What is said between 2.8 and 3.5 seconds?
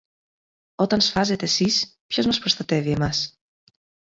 εμάς;"